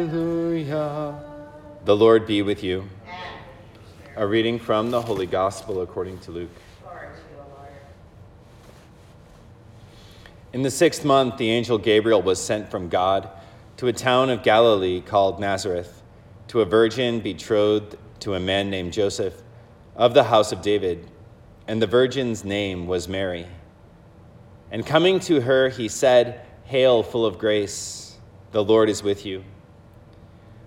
[0.00, 1.22] Hallelujah.
[1.84, 2.88] The Lord be with you.
[4.16, 6.48] A reading from the Holy Gospel according to Luke.
[10.54, 13.28] In the sixth month, the angel Gabriel was sent from God
[13.76, 16.00] to a town of Galilee called Nazareth,
[16.48, 19.42] to a virgin betrothed to a man named Joseph
[19.96, 21.10] of the house of David,
[21.68, 23.46] and the virgin's name was Mary.
[24.70, 28.16] And coming to her, he said, Hail, full of grace,
[28.52, 29.44] the Lord is with you.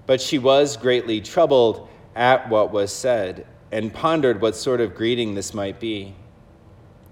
[0.06, 5.34] But she was greatly troubled at what was said, and pondered what sort of greeting
[5.34, 6.14] this might be.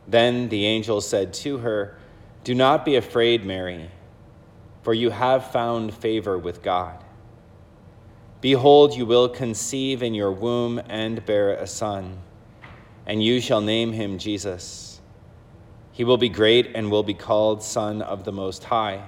[0.08, 1.98] Then the angel said to her,
[2.44, 3.90] Do not be afraid, Mary,
[4.84, 7.04] for you have found favor with God.
[8.42, 12.18] Behold, you will conceive in your womb and bear a son,
[13.06, 15.00] and you shall name him Jesus.
[15.92, 19.08] He will be great and will be called Son of the Most High.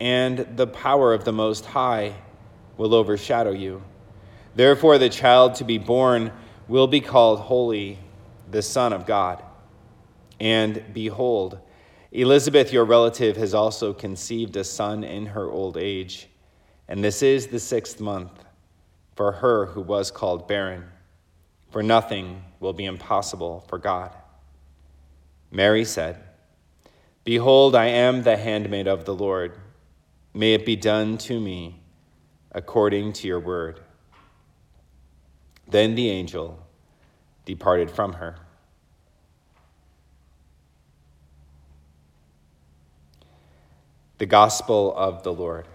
[0.00, 2.14] and the power of the Most High
[2.76, 3.82] will overshadow you.
[4.54, 6.32] Therefore, the child to be born
[6.68, 7.98] will be called Holy,
[8.50, 9.42] the Son of God.
[10.40, 11.58] And behold,
[12.12, 16.28] Elizabeth, your relative, has also conceived a son in her old age,
[16.88, 18.44] and this is the sixth month
[19.14, 20.84] for her who was called barren,
[21.70, 24.14] for nothing will be impossible for God.
[25.50, 26.16] Mary said,
[27.24, 29.58] Behold, I am the handmaid of the Lord.
[30.38, 31.80] May it be done to me
[32.52, 33.80] according to your word.
[35.66, 36.64] Then the angel
[37.44, 38.36] departed from her.
[44.18, 45.66] The Gospel of the Lord.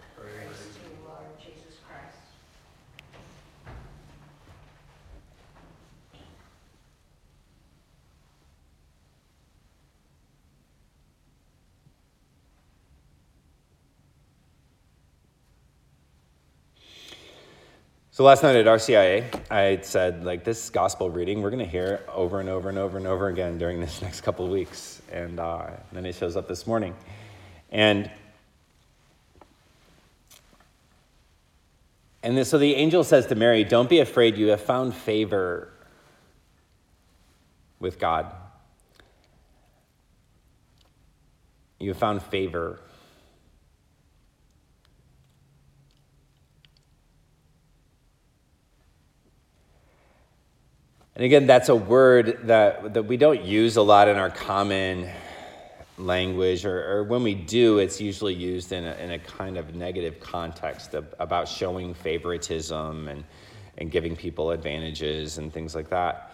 [18.14, 22.06] So last night at RCIA, I said, like, this gospel reading, we're going to hear
[22.14, 25.02] over and over and over and over again during this next couple of weeks.
[25.12, 26.94] And, uh, then it shows up this morning.
[27.72, 28.12] And,
[32.22, 35.74] and so the angel says to Mary, Don't be afraid, you have found favor
[37.80, 38.32] with God.
[41.80, 42.80] You have found favor
[51.16, 55.10] And again, that's a word that, that we don't use a lot in our common
[56.00, 59.76] language, or, or when we do, it's usually used in a, in a kind of
[59.76, 63.24] negative context of, about showing favoritism and,
[63.78, 66.32] and giving people advantages and things like that.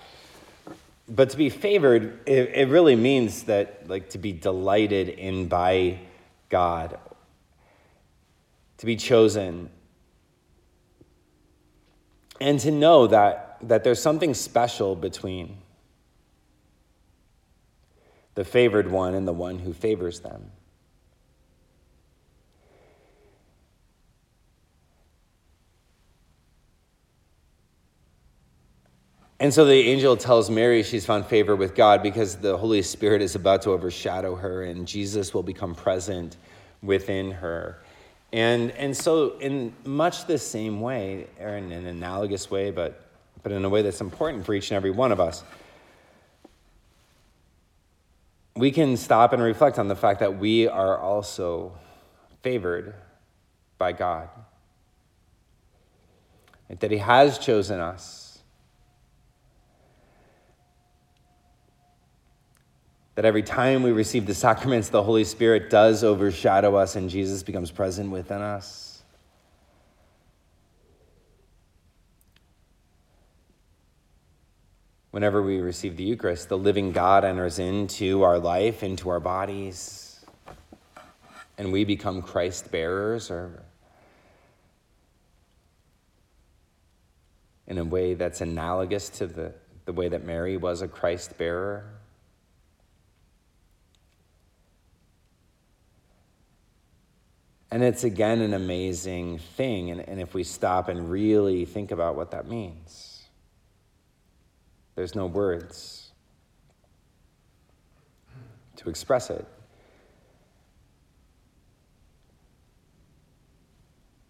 [1.09, 5.99] But to be favored, it, it really means that, like, to be delighted in by
[6.47, 6.97] God,
[8.77, 9.69] to be chosen,
[12.39, 15.57] and to know that that there's something special between
[18.35, 20.51] the favored one and the one who favors them.
[29.41, 33.21] And so the angel tells Mary she's found favor with God because the Holy Spirit
[33.21, 36.35] is about to overshadow her and Jesus will become present
[36.81, 37.79] within her.
[38.33, 43.08] And, and so, in much the same way, or in an analogous way, but
[43.43, 45.43] but in a way that's important for each and every one of us.
[48.55, 51.77] We can stop and reflect on the fact that we are also
[52.41, 52.93] favored
[53.77, 54.29] by God,
[56.67, 58.39] that He has chosen us.
[63.15, 67.43] That every time we receive the sacraments, the Holy Spirit does overshadow us and Jesus
[67.43, 68.88] becomes present within us.
[75.19, 80.25] Whenever we receive the Eucharist, the living God enters into our life, into our bodies,
[81.57, 83.61] and we become Christ bearers or
[87.67, 91.83] in a way that's analogous to the, the way that Mary was a Christ bearer.
[97.69, 99.91] And it's again an amazing thing.
[99.91, 103.08] And, and if we stop and really think about what that means,
[104.99, 106.11] there's no words
[108.75, 109.45] to express it.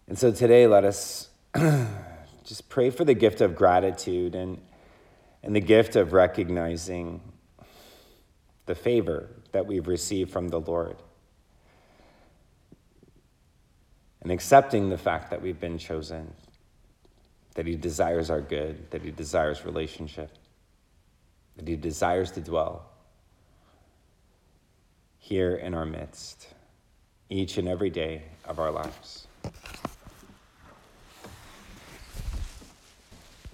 [0.06, 1.28] And so today, let us
[2.44, 4.60] just pray for the gift of gratitude and,
[5.42, 7.20] and the gift of recognizing
[8.66, 10.98] the favor that we've received from the Lord.
[14.22, 16.32] And accepting the fact that we've been chosen,
[17.56, 20.30] that He desires our good, that He desires relationship,
[21.60, 22.86] that He desires to dwell
[25.18, 26.48] here in our midst,
[27.28, 29.26] each and every day of our lives.